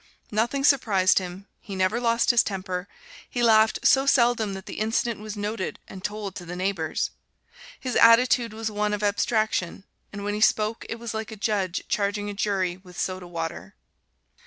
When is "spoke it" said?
10.41-10.97